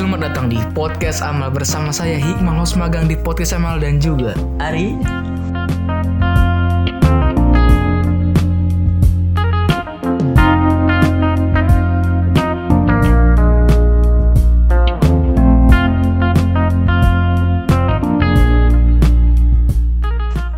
[0.00, 4.32] Selamat datang di Podcast Amal bersama saya Hikmah Host Magang di Podcast Amal dan juga
[4.56, 4.96] Ari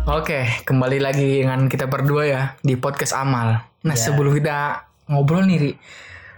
[0.07, 3.59] Oke, kembali lagi dengan kita berdua ya di Podcast Amal.
[3.83, 4.07] Nah, Ya.
[4.07, 5.71] sebelum kita ngobrol nih, Ri,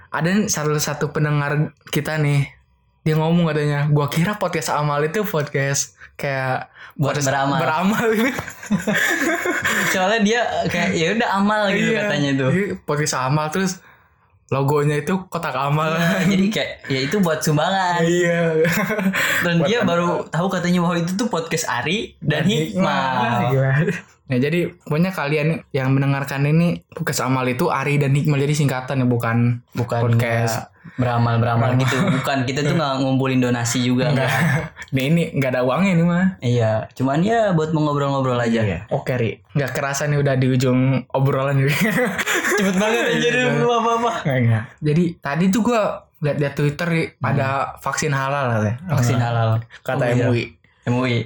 [0.09, 2.54] ada nih salah satu pendengar kita nih,
[3.05, 7.57] dia ngomong katanya, gua kira Podcast Amal itu podcast kayak Buat podcast beramal.
[7.59, 8.41] beramal gitu.
[9.91, 11.99] soalnya dia kayak ya udah amal gitu Iya.
[12.01, 13.71] katanya tuh Jadi podcast amal terus
[14.47, 15.91] logonya itu kotak amal.
[16.23, 18.63] jadi kayak ya itu buat sumbangan Iya.
[19.43, 23.91] dan dia baru tahu katanya bahwa itu tuh podcast Ari dan Hikmah Gimana?
[24.25, 28.99] Nah, jadi pokoknya kalian yang mendengarkan ini podcast amal itu Ari dan Hikmah jadi singkatan
[28.99, 30.65] ya bukan bukan Podcast.
[30.65, 34.29] nggak beramal beramal gitu bukan kita tuh nggak ngumpulin donasi juga enggak.
[34.91, 36.25] Nih ini enggak ada uangnya nih mah.
[36.39, 41.57] iya cuman ya buat ngobrol-ngobrol aja Oke Ri, nggak kerasa nih udah di ujung obrolan
[41.57, 41.69] nih.
[42.57, 44.63] cepet banget Iya, dulu apa apa Nggak, nggak.
[44.79, 45.81] Jadi tadi tuh gua
[46.17, 48.75] lihat di Twitter Ri, ada vaksin halal katanya.
[48.89, 49.47] vaksin halal
[49.83, 50.49] Kata Oh, iya.
[50.87, 51.17] MUI.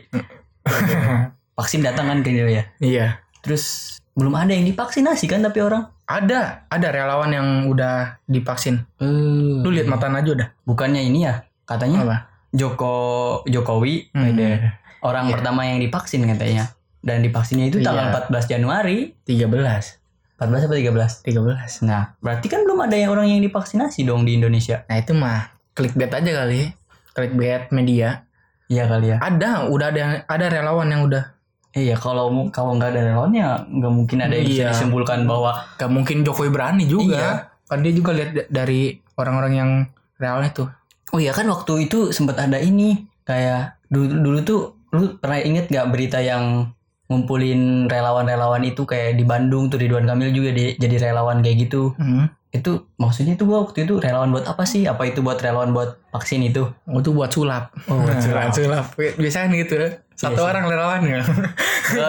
[1.59, 3.07] Vaksin datang kan ke dia ya Iya.
[3.39, 8.81] terus belum ada yang divaksinasi kan tapi orang Ada, ada relawan yang udah divaksin.
[8.97, 10.47] Eh, Lu lihat mata aja udah.
[10.63, 12.17] bukannya ini ya katanya Apa?
[12.49, 12.95] Joko
[13.43, 14.25] Jokowi Hmm.
[14.30, 18.13] ada orang pertama yang divaksin katanya dan divaksinnya itu tanggal Iya.
[18.25, 20.02] 14 Januari 13.
[20.35, 21.83] 14 apa 13 13.
[21.83, 25.52] nah berarti kan belum ada yang orang yang divaksinasi dong di Indonesia Nah itu mah
[25.73, 26.73] clickbait aja kali.
[27.11, 28.25] Clickbait media.
[28.65, 31.37] iya kali ya Ada, udah ada ada relawan yang udah.
[31.72, 34.70] Iya kalau kalau nggak ada relawannya nggak mungkin ada yang bisa Iya.
[34.72, 37.16] disimpulkan bahwa Gak mungkin Jokowi berani juga.
[37.16, 37.31] Iya.
[37.66, 38.81] Kan dia juga lihat da- dari
[39.14, 39.72] orang-orang yang
[40.16, 40.70] realnya tuh.
[41.09, 45.66] oh iya kan waktu itu sempat ada ini kayak dulu dulu tuh lu pernah inget
[45.67, 46.70] nggak berita yang
[47.08, 51.93] ngumpulin relawan-relawan itu kayak di Bandung tuh Ridwan Kamil juga di, jadi relawan kayak gitu
[51.95, 52.30] Hmm.
[52.49, 56.02] Itu maksudnya itu gua waktu itu relawan buat apa sih apa itu buat relawan buat
[56.10, 57.70] vaksin itu Oh, itu buat sulap.
[57.86, 58.49] Oh, buat sulap.
[58.52, 58.86] sulap.
[58.98, 59.77] Biasanya gitu.
[60.11, 60.49] Satu Iya sih.
[60.49, 61.21] orang relawan ya.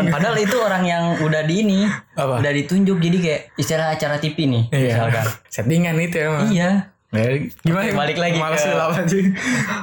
[0.09, 1.81] padahal itu orang yang udah di ini
[2.13, 2.41] Apa?
[2.41, 4.81] udah ditunjuk jadi kayak istilah acara TV nih Iya.
[4.97, 6.45] misalkan Settingan itu emang.
[6.49, 6.71] iya
[7.11, 7.27] Ya,
[7.61, 7.83] gimana?
[7.83, 9.19] Oke, balik lagi Males ke- sulap aja.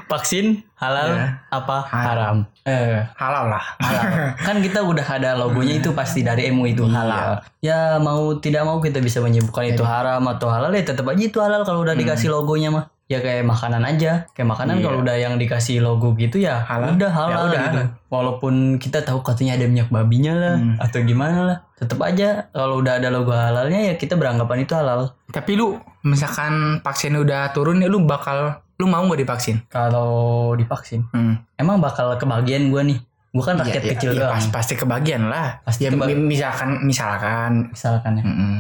[0.08, 1.28] vaksin halal Iya.
[1.50, 1.78] apa?
[1.86, 2.38] Haram.
[2.64, 3.04] Eh.
[3.14, 3.64] Halal lah.
[3.78, 4.08] halal.
[4.48, 7.44] Kan kita udah ada logonya itu pasti dari MUI itu halal.
[7.60, 11.36] Ya mau tidak mau kita bisa menyebutkan itu haram atau halal ya tetap aja itu
[11.38, 14.84] halal kalau udah dikasih logonya mah ya kayak makanan aja kayak makanan Iya.
[14.84, 16.92] kalau udah yang dikasih logo gitu ya Halal.
[16.94, 17.62] udah Ya halal udah.
[17.66, 20.76] gitu walaupun kita tahu katanya ada minyak babinya lah Hmm.
[20.78, 25.16] atau gimana lah tetap aja kalau udah ada logo halalnya ya kita beranggapan itu halal
[25.26, 29.64] Tapi lu misalkan vaksinnya udah turun ya lu bakal lu mau nggak divaksin?
[29.68, 30.12] kalau
[30.54, 31.40] divaksin Hmm.
[31.56, 35.24] emang bakal kebagian gua nih gua kan rakyat Iya, kecil iya, doang pas- pasti kebagian
[35.26, 35.62] lah.
[35.62, 38.56] Pasti ya, kebag- mi- misalkan misalkan misalkan ya Mm-mm.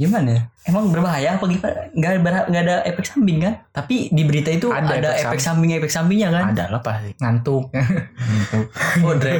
[0.00, 0.42] Gimana ya?
[0.64, 1.92] Emang berbahaya apa gimana?
[1.92, 3.54] Nggak, ber- nggak ada efek samping kan?
[3.68, 6.44] Tapi di berita itu Ada ada, efek efek samping efek sampingnya kan?
[6.50, 7.68] ada lah pasti ngantuk.
[9.00, 9.36] Oh, Dre.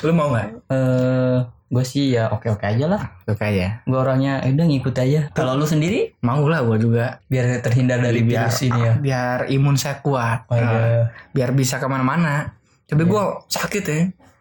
[0.00, 0.48] lu mau nggak?
[0.68, 1.36] Eh,
[1.68, 3.02] gue sih ya oke oke aja lah.
[3.24, 3.80] Oke aja.
[3.82, 5.20] Gue orangnya eh, udah ngikut aja.
[5.32, 7.20] Kalau lu sendiri Mau lah gua juga.
[7.26, 8.92] biar terhindar dari biar virus ini ya.
[8.94, 10.44] biar imun saya kuat.
[10.46, 11.08] Oh, iya.
[11.30, 12.56] biar bisa ke mana-mana.
[12.84, 13.98] Tapi gua sakit ya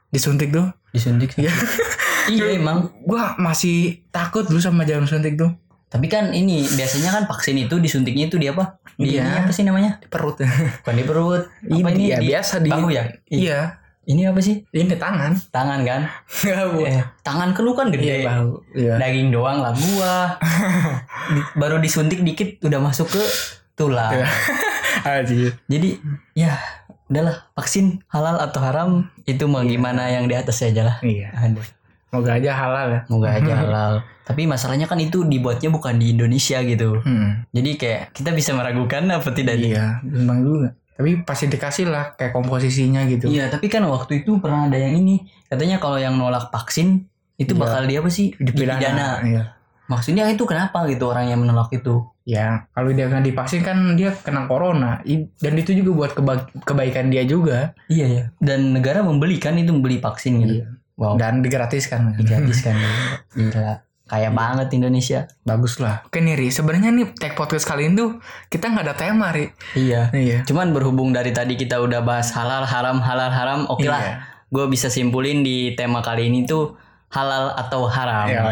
[0.09, 0.67] disuntik tuh.
[0.89, 1.35] Disuntik.
[1.35, 1.51] Iya.
[2.29, 2.91] iya emang.
[3.01, 5.51] Gua masih takut dulu sama jarum suntik tuh.
[5.87, 8.75] Tapi kan ini biasanya kan vaksin itu disuntiknya itu di apa?
[8.93, 9.23] Di Iya.
[9.23, 9.97] ini apa sih namanya?
[9.97, 10.35] Di perut.
[10.37, 11.43] Bukan di perut.
[11.47, 12.03] Apa Ini ini?
[12.05, 13.03] ya di biasa di bahu ya?
[13.29, 13.61] I- Iya.
[14.03, 14.63] Ini apa sih?
[14.65, 15.35] Ini tangan.
[15.47, 16.01] Tangan kan?
[16.81, 18.03] Eh, tangan ke lu kan gede.
[18.19, 18.51] Iya, bahu.
[18.73, 18.93] Iya.
[18.97, 20.35] daging doang lah gua
[21.33, 23.23] Di- baru disuntik dikit udah masuk ke
[23.73, 24.27] tulang Iya.
[25.67, 25.89] Jadi
[26.33, 26.55] ya
[27.07, 28.89] udahlah vaksin halal atau haram
[29.23, 31.31] itu mau gimana yang di atas aja lah Iya.
[31.37, 31.63] Aduh,
[32.07, 33.01] Moga aja halal ya.
[33.07, 37.47] moga aja halal tapi masalahnya kan itu dibuatnya bukan di Indonesia gitu Hmm.
[37.49, 39.55] jadi kayak kita bisa meragukan apa tidak?
[39.55, 40.69] Iya, memang juga.
[40.93, 43.27] Tapi pasti dikasih lah kayak komposisinya gitu.
[43.27, 47.05] iya tapi kan waktu itu pernah ada yang ini katanya kalau yang nolak vaksin
[47.35, 47.59] itu Iya.
[47.59, 49.43] bakal dia apa sih dipidana Iya.
[49.85, 54.11] maksudnya itu kenapa gitu orang yang menolak itu Ya, kalau dia nggak divaksin kan dia
[54.11, 54.99] kena corona.
[55.39, 57.71] Dan itu juga buat keba- kebaikan dia juga.
[57.87, 60.67] iya ya dan negara membeli kan itu membeli vaksin gitu Iya.
[60.97, 62.17] Wow Dan digratiskan.
[62.17, 62.75] gratis kan
[63.37, 65.99] gila kaya banget Indonesia Bagus lah.
[66.03, 69.51] Oke nih Ri, sebenarnya nih tag podcast kali ini tuh kita nggak ada tema Ri.
[69.73, 70.41] iya Iya.
[70.43, 74.15] cuman berhubung dari tadi kita udah bahas halal haram halal haram oke lah Iya.
[74.47, 78.47] gue bisa simpulin di tema kali ini tuh halal atau haram Ya,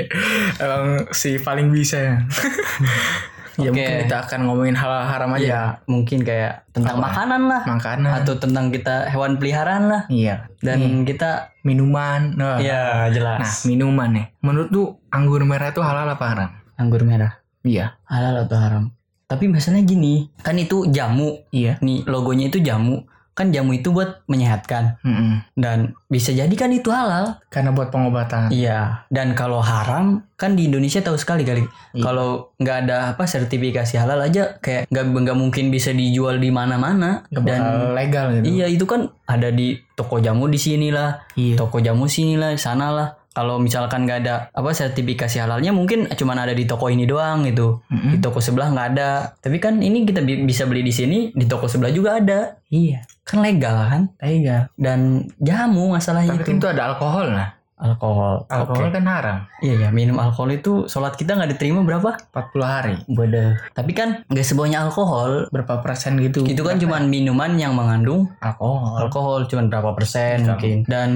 [0.60, 2.14] emang si paling bisa ya.
[3.54, 3.78] Ya Oke.
[3.78, 5.46] mungkin kita akan ngomongin hal haram aja.
[5.46, 7.06] Ya, mungkin kayak tentang Apa?
[7.06, 8.10] makanan lah Makanan.
[8.22, 10.50] atau tentang kita hewan peliharaan lah iya.
[10.58, 12.34] dan kita minuman.
[12.34, 13.38] Nah, ya jelas.
[13.38, 14.26] nah, minuman nih.
[14.42, 16.50] Menurut tuh anggur merah tuh halal apa haram?
[16.74, 17.94] anggur merah Iya.
[18.04, 18.84] halal atau haram?
[19.24, 21.46] Tapi masalahnya gini, kan itu jamu.
[21.48, 21.78] Iya.
[21.80, 23.06] Nih logonya itu jamu.
[23.34, 25.42] Kan jamu itu buat menyehatkan Mm-mm.
[25.54, 27.42] dan bisa jadi kan itu halal.
[27.50, 28.46] Karena buat pengobatan.
[28.48, 29.02] Iya.
[29.10, 31.66] Dan kalau haram kan di Indonesia tahu sekali kali.
[31.92, 32.00] Iya.
[32.00, 37.26] Kalau nggak ada apa sertifikasi halal aja kayak nggak nggak mungkin bisa dijual di mana-mana.
[37.28, 38.54] Dan legal gitu.
[38.54, 41.58] iya itu kan ada di toko jamu di sini lah, Iya.
[41.58, 43.08] toko jamu sini lah, sana lah.
[43.34, 47.82] Kalau misalkan nggak ada apa sertifikasi halalnya mungkin cuman ada di toko ini doang gitu.
[47.90, 48.14] Mm-mm.
[48.14, 49.34] Di toko sebelah nggak ada.
[49.42, 52.62] Tapi kan ini kita bi- bisa beli di sini, di toko sebelah juga ada.
[52.70, 53.02] Iya.
[53.26, 54.02] Kan legal kan?
[54.22, 54.70] Legal.
[54.78, 56.62] Dan jamu masalahnya Tapi itu.
[56.62, 57.58] itu ada alkohol lah.
[57.84, 58.48] Alkohol.
[58.48, 58.96] Alkohol Oke.
[58.96, 59.38] kan haram.
[59.60, 62.16] Iya ya, minum alkohol itu sholat kita nggak diterima berapa?
[62.32, 62.94] 40 hari.
[63.06, 63.52] Bodoh.
[63.70, 65.52] Tapi kan nggak semuanya alkohol.
[65.52, 66.42] Berapa persen gitu?
[66.42, 68.96] Itu kan cuma minuman yang mengandung alkohol.
[68.98, 70.48] alkohol cuma berapa persen Iya.
[70.50, 70.76] mungkin.
[70.84, 71.10] Dan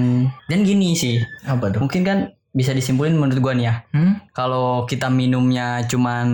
[0.45, 1.81] dan gini sih, Apa tuh?
[1.81, 2.19] mungkin kan
[2.51, 3.75] bisa disimpulin menurut gua nih ya.
[3.91, 4.21] Hmm?
[4.31, 6.29] Kalau kita minumnya cuman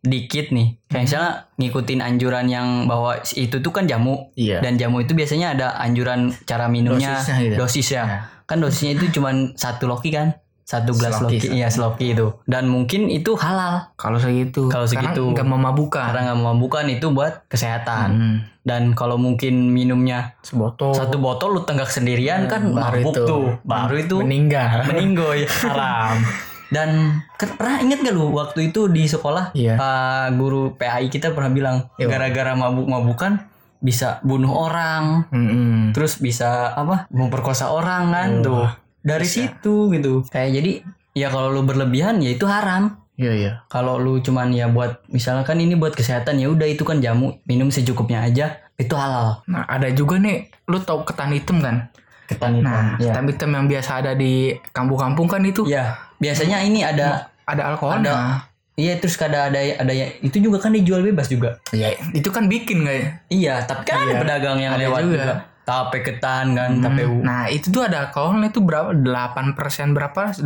[0.00, 4.58] dikit nih, kayak misalnya ngikutin anjuran yang bahwa itu tuh kan jamu Iya.
[4.58, 7.22] dan jamu itu biasanya ada anjuran cara minumnya
[7.54, 8.10] Dosisnya gitu.
[8.10, 8.18] ya.
[8.42, 8.48] Ya.
[8.48, 12.34] Kan dosisnya itu cuman satu loki kan, satu gelas Seloki, loki, iya seloki itu.
[12.44, 14.66] Dan mungkin itu halal Kalau segitu.
[14.66, 15.30] Kalau segitu.
[15.30, 16.06] Nggak memabukkan.
[16.08, 18.08] karena nggak memabukkan itu buat kesehatan.
[18.10, 18.36] Hmm.
[18.62, 20.94] Dan kalau mungkin minumnya Sebotol.
[20.94, 22.72] satu botol lu tenggak sendirian kan Oh.
[22.72, 23.22] Baru mabuk itu.
[23.24, 24.86] tuh, baru itu meninggal.
[24.86, 26.22] meninggoy haram.
[26.68, 29.76] Dan pernah inget gak lu waktu itu di sekolah Iya.
[29.76, 33.51] Pak guru PAI kita pernah bilang gara-gara mabuk-mabukan
[33.82, 35.90] bisa bunuh orang, Mm-mm.
[35.90, 38.64] terus bisa apa memperkosa orang kan Oh, tuh
[39.02, 39.50] dari bisa.
[39.50, 40.72] situ gitu kayak jadi
[41.12, 43.52] ya kalau lu berlebihan ya itu haram Iya iya.
[43.66, 47.68] kalau lu cuman ya buat misalkan ini buat kesehatan ya udah itu kan jamu minum
[47.68, 51.92] secukupnya aja itu halal Nah ada juga nih, lu tau ketan hitam kan?
[52.24, 53.12] ketan hitam Nah, ya.
[53.12, 58.46] ketan hitam yang biasa ada di kampung-kampung kan itu ya biasanya ini ada ada alkoholnya.
[58.74, 62.46] Iya terus kada ada ada ya itu juga kan dijual bebas juga Iya, itu kan
[62.46, 63.06] bikin nggak ya?
[63.28, 65.16] iya tapi kan ada Iya, pedagang yang ada lewat juga.
[65.18, 68.90] juga, tape ketan kan tape u Nah itu tuh ada alkoholnya itu berapa?
[68.90, 69.54] 8%
[69.92, 70.22] berapa?
[70.34, 70.42] 8%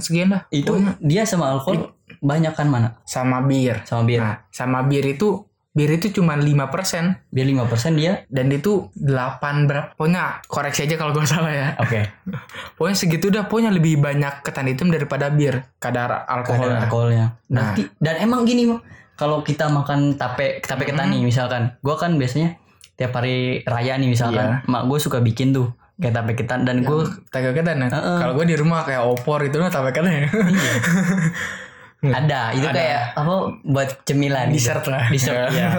[0.00, 0.42] sekian lah.
[0.48, 3.80] itu Pokoknya dia sama alkohol banyak kan mana sama bir.
[3.82, 8.92] sama bir Nah, sama bir itu bir itu cuma 5% bir 5% dia dan itu
[8.92, 9.96] 8 berapa?
[9.96, 11.68] Pokoknya koreksi aja kalau gue salah ya.
[11.80, 12.00] oke
[12.76, 16.68] Pokoknya segitu dah, pokoknya lebih banyak ketan hitam daripada bir kadar alkohol.
[16.68, 17.26] kadar alkoholnya.
[17.48, 17.72] Nah.
[17.72, 18.68] Berarti dan emang gini
[19.16, 22.60] kalau kita makan tape tape ketan nih misalkan, gua kan biasanya
[22.96, 25.72] tiap hari raya nih misalkan, mak gue suka bikin tuh
[26.02, 27.88] kayak tape ketan dan gue Tape ketan ya.
[27.92, 30.28] Kalau gue di rumah kayak opor itu lah tape ketan ya.
[32.02, 32.74] ada itu Ada.
[32.74, 34.58] kayak apa buat cemilan gitu.
[34.58, 35.06] Dessert lah.
[35.06, 35.70] Dessert ya.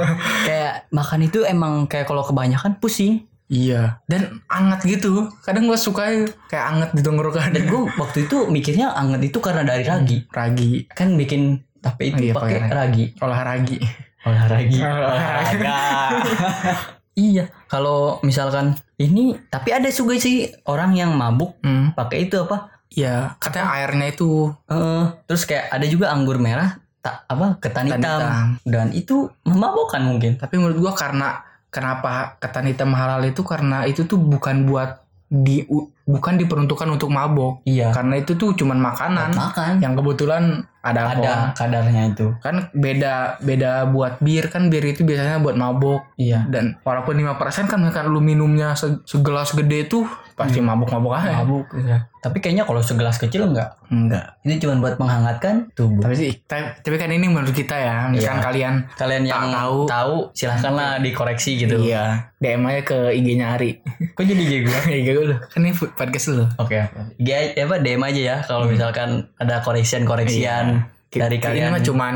[0.42, 3.28] kayak makan itu emang kayak kalau kebanyakan pusing.
[3.48, 4.00] Iya.
[4.08, 5.28] Dan anget gitu.
[5.42, 6.08] Kadang gue suka
[6.48, 7.52] kayak anget di tenggorokan.
[7.52, 10.24] Dan gue waktu itu mikirnya anget itu karena dari ragi.
[10.28, 10.88] ragi.
[10.88, 13.04] Kan bikin tape itu Iya, pakai ragi.
[13.20, 13.78] Olahragi.
[14.24, 14.88] Olahraga.
[15.04, 15.78] Olahraga.
[17.20, 21.92] iya, kalau misalkan ini tapi ada juga sih orang yang mabuk Hmm.
[21.94, 22.73] pakai itu apa?
[22.94, 23.36] Iya.
[23.38, 28.19] Katanya airnya itu Eh, terus kayak ada juga anggur merah tak apa ketan Ketan hitam.
[28.22, 28.48] hitam.
[28.63, 30.38] dan itu memabukkan mungkin.
[30.38, 35.65] Tapi menurut gua karena kenapa ketan hitam halal itu karena itu tuh bukan buat di
[36.05, 37.63] bukan diperuntukkan untuk mabok.
[37.63, 37.91] Iya.
[37.91, 40.43] Karena itu tuh cuman makanan Makan yang kebetulan
[40.79, 41.24] ada alkohol.
[41.24, 42.27] ada kadarnya itu.
[42.38, 46.43] Kan beda beda buat bir kan bir itu biasanya buat mabok Iya.
[46.45, 51.39] dan walaupun 5% kan kan lu minumnya se- segelas gede tuh pasti mabok-mabok aja.
[51.39, 52.12] Mabuk ya.
[52.19, 53.79] Tapi kayaknya kalau segelas kecil enggak.
[53.88, 54.36] Enggak.
[54.41, 56.01] Itu cuma buat menghangatkan tubuh.
[56.01, 58.10] Tapi sih ta- tapi kan ini menurut kita ya.
[58.10, 58.43] Misalkan Iya.
[58.43, 60.15] kalian Kalian yang tahu, tahu.
[60.33, 61.79] silahkanlah dikoreksi gitu.
[61.79, 63.79] iya DM aja ke IG-nya Ari.
[64.12, 64.79] Kok jadi IG gua?
[65.00, 65.25] IG gue.
[65.45, 66.46] Kan ini podcast lu.
[66.58, 66.78] Oke.
[67.18, 70.66] IG apa DM aja ya kalau misalkan ada koreksian-koreksian
[71.10, 71.70] dari Ini kalian.
[71.70, 72.16] mah cuman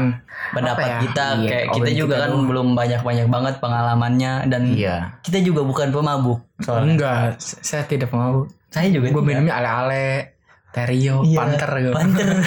[0.51, 0.97] pendapat apa ya?
[0.99, 2.45] kita Iya, kayak kita juga kita kan doang.
[2.45, 4.95] belum banyak-banyak banget pengalamannya dan Iya.
[5.21, 8.49] kita juga bukan pemabuk soalnya Enggak, saya tidak mau.
[8.67, 10.33] saya juga Gue minumnya ale-ale,
[10.67, 11.93] Terio, Iya, Panter gitu.
[11.93, 12.27] Panter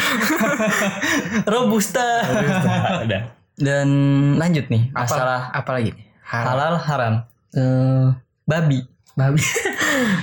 [1.46, 2.08] Robusta
[3.00, 3.22] Udah.
[3.56, 3.88] dan
[4.34, 5.90] lanjut nih Apa, masalah apa lagi?
[6.20, 6.46] Halal.
[6.48, 7.14] halal haram
[7.50, 8.06] Eh,
[8.44, 8.82] babi
[9.12, 9.42] Babi.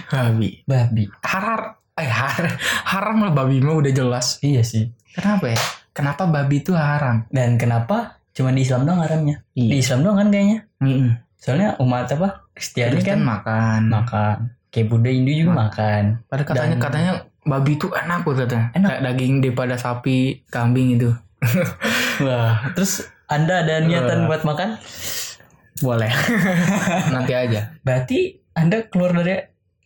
[0.07, 0.61] babi.
[0.63, 1.77] babi Harar.
[1.93, 2.45] Eh, har
[2.85, 4.37] haram lah babi mah udah jelas.
[4.39, 5.57] iya sih Kenapa ya?
[5.91, 7.25] Kenapa babi itu haram?
[7.27, 9.81] dan kenapa cuma di Islam doang haramnya di Iya.
[9.81, 11.17] Islam doang kan kayaknya Mm-mm.
[11.35, 13.81] soalnya umat apa Kristiani Kristen kan makan.
[13.89, 14.35] makan
[14.67, 18.67] kayak Buddha Hindu juga makan Padahal katanya Dan- katanya babi itu enak loh katanya.
[18.71, 18.89] Enak.
[18.91, 20.17] Kayak daging daripada sapi,
[20.47, 21.09] kambing itu.
[22.19, 24.77] wah terus Anda ada niatan buat makan?
[25.79, 26.09] Boleh.
[27.13, 27.73] Nanti aja.
[27.81, 28.19] Berarti
[28.51, 29.37] Anda keluar dari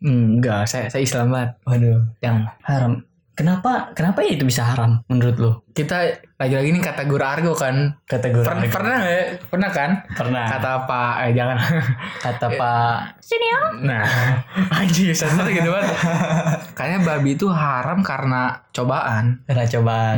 [0.02, 1.50] Hmm, enggak, saya saya Islam banget.
[1.64, 2.44] Waduh, Jangan.
[2.66, 2.94] haram.
[3.32, 5.52] Kenapa kenapa ya itu bisa haram menurut lo?
[5.72, 6.04] Kita
[6.36, 7.96] lagi-lagi ini kata guru argo kan.
[8.06, 9.14] Kategori Pernah pernah nggak?
[9.16, 9.24] ya?
[9.48, 9.92] Pernah kan?
[10.14, 11.02] pernah kata, Kata apa?
[11.26, 11.58] Eh jangan.
[12.60, 12.98] Pak
[13.82, 14.04] Nah,
[14.78, 15.86] anjing satu gitu kan.
[16.76, 19.42] Kayaknya babi itu haram karena cobaan.
[19.48, 20.18] karena cobaan.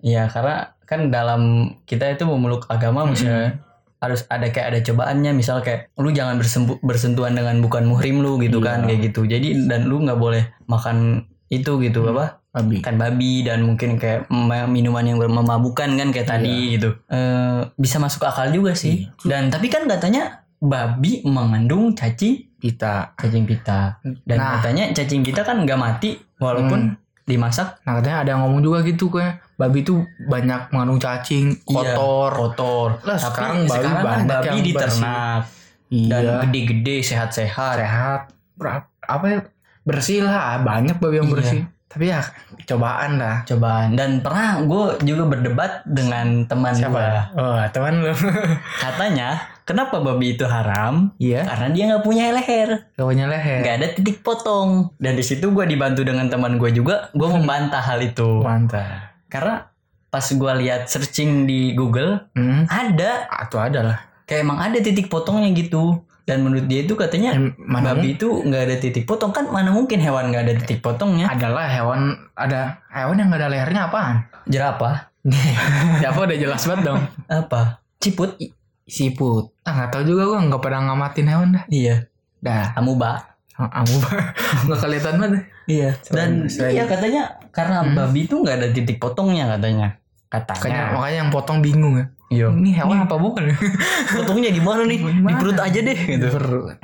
[0.00, 1.42] Iya, karena kan dalam
[1.84, 3.60] kita itu memeluk agama misalnya
[4.04, 5.32] harus ada kayak ada cobaannya.
[5.32, 8.86] Misal kayak lu jangan bersembu- bersentuhan dengan bukan muhrim lu gitu kan Iya.
[8.86, 9.20] kayak gitu.
[9.24, 12.44] Jadi dan lu nggak boleh makan itu gitu apa?
[12.54, 12.78] Babi.
[12.80, 14.30] kan babi dan mungkin kayak
[14.70, 16.94] minuman yang memabukkan kan kayak tadi gitu.
[17.10, 19.10] Eh, bisa masuk akal juga sih.
[19.20, 23.10] Dan tapi kan katanya babi mengandung cacing Kita.
[23.12, 23.98] cacing pita.
[24.22, 24.50] Dan Nah.
[24.56, 26.94] katanya cacing pita kan nggak mati walaupun
[27.24, 31.94] dimasak Nah katanya ada yang ngomong juga gitu kayak babi itu banyak mengandung cacing, Iya,
[31.94, 32.30] kotor.
[32.34, 34.66] kotor Lah, tapi sekarang babi sekarang kan banyak babi yang bersih.
[34.68, 35.40] diternak
[35.86, 36.08] Iya.
[36.10, 38.20] dan gede-gede sehat-sehat sehat.
[38.54, 39.38] Ber- apa ya?
[39.84, 41.73] Bersih lah, banyak babi yang Iya.
[41.86, 42.26] Tapi ya
[42.64, 43.44] cobaan lah.
[43.44, 48.10] cobaan dan pernah gue juga berdebat dengan teman gue Oh, teman lu.
[48.82, 51.44] katanya kenapa babi itu haram Iya.
[51.44, 53.60] karena dia nggak punya leher Gak punya leher.
[53.60, 57.80] nggak ada titik potong dan di situ gue dibantu dengan teman gue juga gue membantah
[57.80, 59.14] hal itu Mantap.
[59.26, 59.70] karena
[60.08, 62.66] pas gue lihat searching di Google Hmm.
[62.66, 63.98] ada Atau ada lah.
[64.24, 68.26] kayak emang ada titik potongnya gitu dan menurut dia itu katanya Em, Mana babi itu
[68.26, 72.80] nggak ada titik potong kan mana mungkin hewan nggak ada titik potongnya adalah hewan ada
[72.88, 74.16] hewan yang gak ada lehernya apaan?
[74.44, 75.12] jerapah
[76.00, 77.00] Siapa udah jelas banget dong.
[77.26, 78.36] apa ciput
[78.84, 79.48] Siput.
[79.62, 81.64] Ah nggak tahu juga gua nggak pernah ngamatin hewan dah.
[81.68, 82.04] iya
[82.38, 82.72] Dah.
[82.74, 83.96] amuba Amu
[84.66, 85.42] nggak kelihatan banget.
[85.64, 85.90] Iya.
[86.04, 87.94] Dan Selain- iya katanya karena Hmm.
[87.94, 89.96] babi itu nggak ada titik potongnya katanya.
[90.26, 90.82] Makanya, Katanya.
[90.90, 92.10] makanya yang potong bingung ya.
[92.32, 92.48] Iya.
[92.50, 93.52] Ini hewan apa bukan?
[94.16, 95.00] Potongnya di mana nih?
[95.00, 96.26] Di perut aja deh gitu.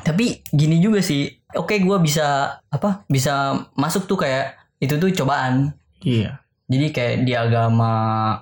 [0.04, 1.28] Tapi gini juga sih.
[1.56, 3.02] Oke, gua bisa apa?
[3.08, 5.74] Bisa masuk tuh kayak itu tuh cobaan.
[6.04, 6.40] Iya.
[6.70, 7.92] Jadi kayak di agama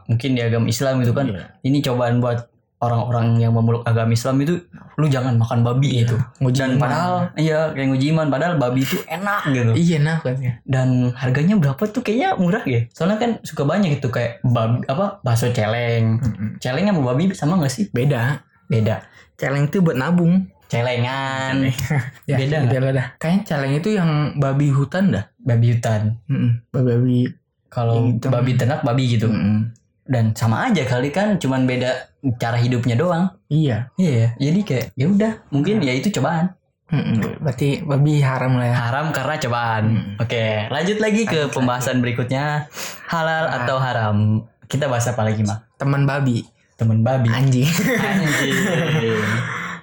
[0.05, 1.26] mungkin di agama Islam gitu kan.
[1.33, 1.45] Iya.
[1.64, 4.62] Ini cobaan buat orang-orang yang memeluk agama Islam itu
[4.94, 6.14] lu jangan makan babi gitu.
[6.38, 9.73] Nguji Dan padahal iya kayak nguji iman padahal babi itu enak gitu.
[9.73, 10.62] Iya nah katanya.
[10.62, 15.18] dan harganya berapa tuh kayaknya murah ya soalnya kan suka banyak itu kayak babi apa
[15.20, 16.23] bakso celeng
[16.56, 18.42] celeng sama babi sama gak sih Beda.
[18.64, 19.02] beda
[19.35, 20.47] Celeng itu buat nabung.
[20.68, 21.62] celengan
[22.28, 23.06] Ya, Beda beda dah.
[23.16, 25.25] Kayaknya celeng itu yang babi hutan dah.
[25.40, 26.61] babi hutan Mm-mm.
[26.68, 27.26] Babi.
[27.68, 29.73] kalau babi ternak babi gitu Mm-mm.
[30.09, 33.93] Dan sama aja kali kan cuman beda cara hidupnya doang Iya.
[33.95, 36.57] iya jadi kayak ya udah mungkin ya itu cobaan
[36.88, 37.21] Mm-mm.
[37.38, 38.77] Berarti babi haram lah ya.
[38.81, 40.12] haram karena cobaan Hmm.
[40.19, 42.65] oke lanjut lagi ke Lanjut pembahasan berikutnya
[43.05, 43.62] halal Ah.
[43.62, 44.17] atau haram
[44.65, 46.49] kita bahas apa lagi mah Teman babi.
[46.75, 47.69] temen babi Anjing.
[48.00, 48.57] anjing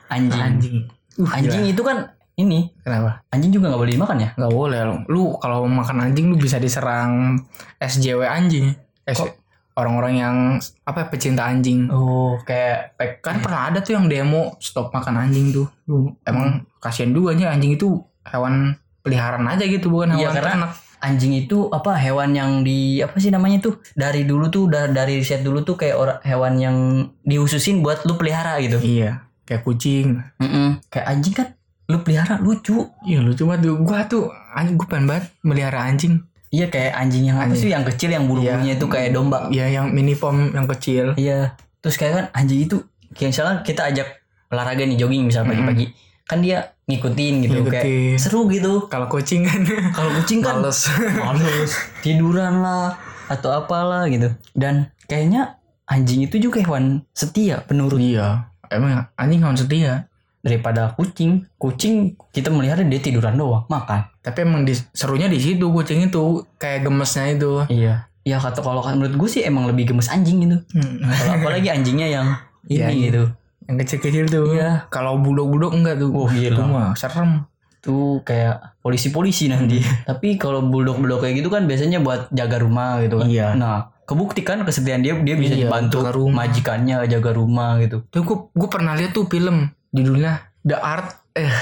[0.07, 0.77] anjing Anjing.
[1.15, 1.71] Uh, Anjing gila.
[1.71, 1.97] itu kan
[2.35, 3.23] ini Kenapa?
[3.29, 4.29] anjing juga nggak boleh dimakan ya?
[4.33, 4.95] Gak boleh lu.
[5.07, 7.39] Lu kalau makan anjing lu bisa diserang
[7.77, 8.75] SJW anjing.
[9.05, 9.31] S- Kok?
[9.75, 10.35] Orang-orang yang
[10.81, 11.87] apa ya, pecinta anjing.
[11.87, 15.67] Oh, kayak pek Kan pernah ada tuh yang demo stop makan anjing tuh.
[15.85, 20.53] Lu emang kasihan juga aja anjing itu hewan peliharaan aja gitu bukan Iya, hewan karena-
[20.57, 20.71] ternak.
[20.97, 25.19] anjing itu apa hewan yang di apa sih namanya tuh dari dulu tuh da- dari
[25.19, 26.77] riset dulu tuh kayak orang hewan yang
[27.21, 28.79] dihususin buat lu pelihara gitu.
[28.79, 30.17] Iya, kayak kucing.
[30.39, 30.81] Mm-mm.
[30.87, 31.47] Kayak anjing kan
[31.85, 32.89] lu pelihara lucu.
[33.03, 33.69] Iya lucu banget.
[33.77, 36.25] Gua tuh anjing gua pengen banget melihara anjing.
[36.55, 38.79] Iya kayak anjing yang apa sih yang kecil yang bulu-bulunya Iya.
[38.79, 39.51] itu kayak domba.
[39.51, 41.11] Iya yang mini pom yang kecil.
[41.15, 41.51] Iya.
[41.83, 42.79] Terus kayak kan anjing itu
[43.11, 44.07] kayak misalnya kita ajak
[44.47, 45.51] olahraga nih jogging misal Mm-mm.
[45.51, 45.85] pagi-pagi.
[46.23, 47.85] Kan dia ngikutin gitu kayak
[48.15, 48.87] seru gitu.
[48.87, 50.87] Kalau kucing kan Kalau kucing kan males.
[51.27, 52.95] males tiduran lah
[53.25, 58.47] atau apalah gitu dan kayaknya anjing itu juga hewan setia penurut iya.
[58.69, 60.09] Emang anjing hewan setia.
[60.45, 61.93] Daripada kucing kucing
[62.29, 66.23] kita melihara dia tiduran doang makan Tapi emang di, serunya di situ kucing itu
[66.55, 67.65] kayak gemesnya itu.
[67.67, 71.01] iya ya kata kalau menurut gue sih emang lebih gemes anjing gitu Hmm.
[71.03, 72.27] kalau apalagi anjingnya yang
[72.65, 73.05] Iya, ini iya.
[73.07, 73.23] gitu
[73.65, 74.45] yang kecil-kecil tuh.
[74.51, 74.85] Iya.
[74.87, 76.09] Kalau bulldog-bulldog enggak tuh.
[76.11, 76.53] Oh, gila.
[76.53, 77.49] Itu mah serem.
[77.79, 82.97] tuh kayak polisi-polisi nanti tapi kalau bulldog bulldog kayak gitu kan biasanya buat jaga rumah
[82.99, 83.53] gitu kan Iya.
[83.53, 88.69] nah kebuktikan kesetiaan dia dia bisa Iya, dibantu majikannya jaga rumah gitu Tuh gue gue
[88.69, 91.55] pernah lihat tuh film judulnya The Art eh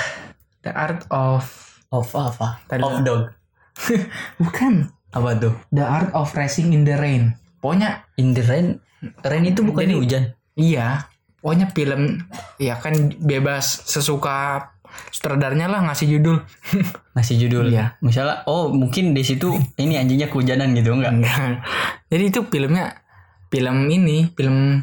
[0.60, 1.46] The Art of
[1.88, 3.30] of apa Tadi of dog
[4.42, 7.38] bukan apa tuh The Art of Racing in the Rain.
[7.58, 8.82] Pokoknya In the rain,
[9.24, 10.24] rain itu bukan Jadi- hujan.
[10.54, 11.08] iya.
[11.40, 12.24] Pokoknya film
[12.56, 14.68] ya kan bebas sesuka
[15.10, 16.38] sutradaranya lah ngasih judul.
[17.16, 17.72] Ngasih judul.
[17.72, 17.96] Iya.
[18.00, 21.14] Misalnya, oh mungkin di situ ini anjingnya kehujanan gitu enggak?
[21.14, 21.62] Enggak.
[22.10, 23.00] Jadi itu filmnya
[23.48, 24.82] film ini, film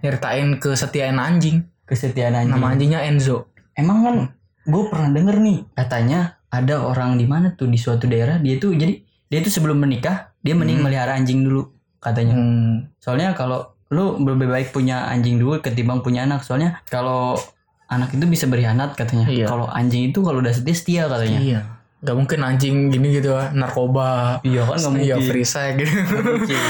[0.00, 1.64] nyeritain kesetiaan anjing.
[1.88, 2.52] Kesetiaan anjing.
[2.52, 3.48] Nama anjingnya Enzo.
[3.72, 4.16] Emang kan
[4.62, 8.72] gue pernah denger nih katanya ada orang di mana tuh di suatu daerah dia tuh
[8.72, 10.86] jadi dia tuh sebelum menikah dia mending Hmm.
[10.86, 12.36] melihara anjing dulu katanya.
[12.36, 12.92] Hmm.
[12.98, 16.44] Soalnya kalau lu lebih baik punya anjing dulu ketimbang punya anak.
[16.44, 17.40] Soalnya kalau
[17.88, 19.24] anak itu bisa berkhianat katanya.
[19.24, 19.48] Iya.
[19.48, 21.40] Kalau anjing itu kalau udah setia setia katanya.
[21.40, 21.60] Iya.
[21.98, 24.38] Gak mungkin anjing gini gitu ah, narkoba.
[24.44, 25.30] Iya kan nggak Iya mungkin.
[25.32, 25.90] free sex gitu.
[25.90, 26.60] Nggak mungkin.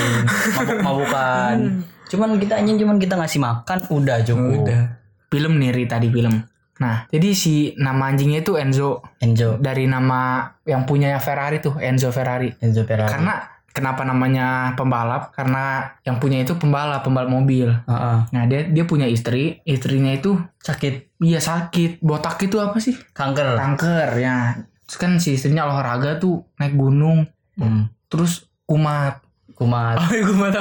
[0.54, 1.56] Mabuk-mabukan.
[2.10, 4.64] Cuman kita anjing cuman kita ngasih makan udah cukup.
[4.64, 4.82] Udah.
[5.28, 6.34] Film nih Ri, tadi film.
[6.78, 9.58] Nah, jadi si nama anjingnya itu Enzo Enzo.
[9.58, 12.54] dari nama yang punyanya Ferrari tuh, Enzo Ferrari.
[12.62, 13.10] Enzo Ferrari.
[13.10, 13.34] Karena
[13.68, 15.34] kenapa namanya pembalap?
[15.34, 17.66] Karena yang punya itu pembalap, pembalap mobil.
[17.66, 18.18] Heeh.
[18.30, 21.98] Nah, dia dia punya istri, istrinya itu sakit iya sakit.
[21.98, 22.94] Botak itu apa sih?
[23.10, 23.58] kanker.
[23.58, 24.62] Kanker ya.
[24.86, 27.26] Terus kan si istrinya olahraga tuh naik gunung,
[27.58, 27.90] Hmm.
[28.06, 29.18] terus kumat.
[29.52, 29.98] Kumat.
[30.00, 30.54] Oh, kumat.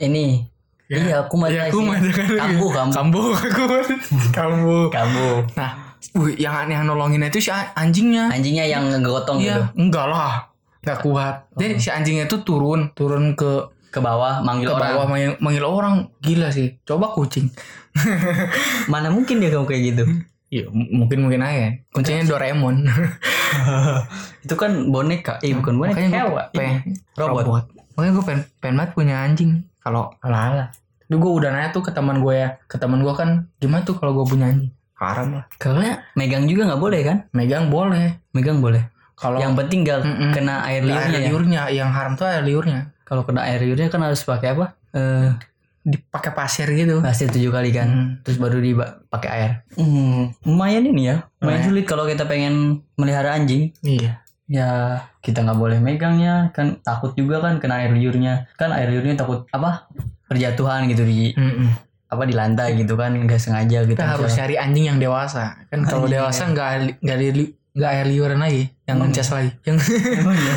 [0.00, 0.48] Ini.
[0.92, 1.00] Ya.
[1.00, 1.48] Iya, kumat.
[1.48, 1.80] Iya, sih.
[1.80, 2.28] kumat kan.
[2.36, 2.92] Kambuh, kambuh.
[2.92, 3.86] Kambuh, kumat.
[4.36, 4.84] Kambuh.
[4.92, 5.36] Kambuh.
[5.56, 5.70] Nah,
[6.20, 8.28] wih, yang aneh yang nolongin itu si anjingnya.
[8.28, 9.56] Anjingnya yang ngegotong gitu.
[9.56, 10.52] Iya, enggak lah.
[10.84, 11.34] Enggak kuat.
[11.56, 14.84] Jadi si anjingnya itu turun, turun ke Ke bawah manggil ke orang.
[14.92, 15.94] bawah manggil, manggil orang.
[16.20, 16.76] Gila sih.
[16.84, 17.48] Coba kucing.
[18.92, 20.04] Mana mungkin dia kamu kayak gitu.
[20.48, 21.76] Iya, mungkin mungkin aja.
[21.88, 22.84] Kuncinya Doraemon.
[24.44, 25.40] itu kan boneka.
[25.40, 25.96] Eh bukan boneka.
[25.96, 26.46] Makanya gue Hewan.
[26.52, 26.76] pengen
[27.16, 27.44] Robot.
[27.96, 29.50] Makanya gue pengen, pengen banget punya anjing.
[29.80, 30.68] Kalau ala
[31.12, 32.56] Tapi gue udah nanya tuh ke teman gue ya.
[32.64, 33.28] Ke teman gue kan,
[33.58, 34.72] gimana tuh kalau gue punya anjing?
[34.96, 35.44] Haram lah.
[35.54, 37.16] Karena megang juga nggak boleh kan?
[37.30, 38.16] Megang boleh.
[38.32, 38.88] Megang boleh.
[39.12, 40.30] Kalau Yang penting nggak Mm-mm.
[40.32, 41.12] kena air air liurnya.
[41.12, 41.28] ya.
[41.28, 42.96] liurnya, yang haram tuh air liurnya.
[43.02, 44.72] Kalau kena air liurnya kan harus pakai apa?
[44.90, 45.30] Eh,
[45.82, 47.02] Dipakai pasir gitu.
[47.02, 47.86] pasir tujuh kali kan.
[47.86, 48.08] Hmm.
[48.22, 49.50] Terus baru dipakai air.
[49.74, 51.26] Hmm, lumayan ini ya.
[51.36, 51.62] Lumayan Lumayan.
[51.66, 52.54] sulit kalau kita pengen
[52.94, 53.74] melihara anjing.
[53.82, 54.21] Iya.
[54.52, 58.44] Ya kita nggak boleh megangnya kan takut juga kan kena air liurnya.
[58.54, 59.88] Kan air liurnya takut apa?
[60.28, 61.72] Berjatuhan gitu di Mm-mm.
[62.06, 63.96] apa di lantai gitu kan nggak sengaja gitu.
[63.96, 65.56] Kita harus cari anjing yang dewasa.
[65.72, 67.18] Kan kalau Anjing dewasa nggak nggak
[67.72, 69.08] nggak air liuran lagi, yang Hmm.
[69.08, 70.54] ngeces lagi, yang ya?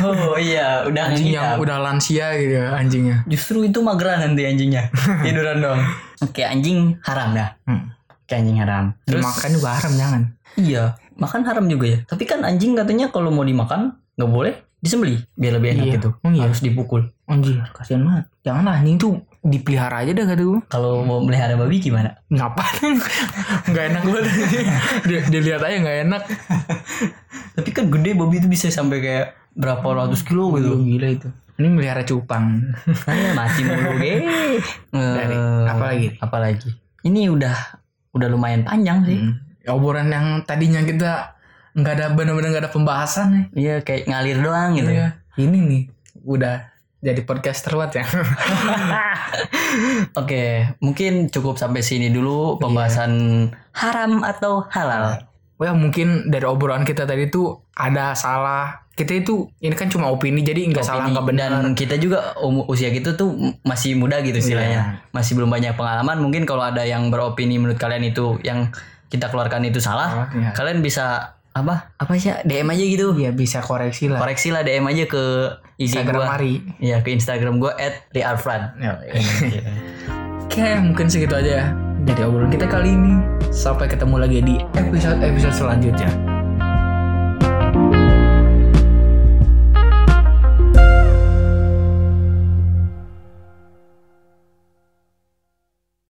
[0.00, 3.16] Oh iya, udah anjing anjing yang udah lansia gitu ya, anjingnya.
[3.28, 4.88] Justru itu mageran nanti anjingnya.
[5.28, 5.80] Tiduran dong.
[6.24, 7.52] Oke, anjing haram dah.
[7.68, 7.92] Hmm.
[8.08, 8.96] Oke, anjing haram.
[9.04, 10.22] Terus Makan juga haram jangan.
[10.56, 11.98] iya, makan haram juga ya.
[12.04, 15.94] Tapi kan anjing katanya kalau mau dimakan nggak boleh disembelih biar lebih enak Iya.
[15.96, 16.08] gitu.
[16.14, 16.42] Oh iya.
[16.44, 17.08] Harus dipukul.
[17.24, 18.24] Anjir, kasihan banget.
[18.42, 20.60] Janganlah anjing tuh dipelihara aja dah kata gue.
[20.68, 22.20] Kalau mau melihara babi gimana?
[22.28, 23.00] Ngapain?
[23.68, 24.24] Nggak enak banget.
[25.08, 26.22] Dia, dilihat aja nggak enak.
[27.56, 30.76] Tapi kan gede babi itu bisa sampai kayak berapa ratus kilo gitu.
[30.76, 31.28] Gila itu.
[31.54, 32.74] Ini melihara cupang.
[33.04, 34.18] Kayak mati mulu deh.
[34.90, 36.06] Dari Eh, apa lagi?
[36.18, 36.68] Apa lagi?
[37.00, 37.56] Ini udah
[38.10, 39.18] udah lumayan panjang sih.
[39.18, 39.38] Hmm.
[39.68, 41.34] Obrolan yang tadinya kita
[41.74, 43.44] nggak ada benar-benar nggak ada pembahasan nih.
[43.54, 44.90] Iya kayak ngalir doang gitu.
[44.94, 45.08] Iya.
[45.34, 45.82] Ini nih
[46.22, 46.74] udah
[47.04, 48.04] jadi podcast terbuat ya.
[50.20, 53.12] Oke, mungkin cukup sampai sini dulu pembahasan
[53.76, 55.28] haram atau halal.
[55.60, 58.86] Wah mungkin dari obrolan kita tadi tuh ada salah.
[58.94, 61.50] Kita itu ini kan cuma opini jadi nggak salah nggak benar.
[61.60, 65.04] Dan kita juga um- usia gitu tuh masih muda gitu istilahnya.
[65.10, 66.22] Masih belum banyak pengalaman.
[66.22, 68.70] Mungkin kalau ada yang beropini menurut kalian itu yang
[69.14, 70.50] kita keluarkan itu salah, iya.
[70.50, 71.94] kalian bisa apa?
[72.02, 72.34] Apa sih?
[72.42, 73.14] DM aja gitu.
[73.14, 74.18] Ya bisa koreksi lah.
[74.18, 75.22] Koreksi lah DM aja ke
[75.78, 76.26] IG Instagram gua.
[76.34, 76.54] Mari.
[76.82, 77.78] Iya, ke Instagram gua
[78.10, 78.74] @riarfran.
[78.82, 78.98] Ya,
[80.44, 81.66] Oke mungkin segitu aja ya.
[82.04, 83.14] Jadi obrolan kita kali ini.
[83.54, 86.33] Sampai ketemu lagi di episode episode selanjutnya.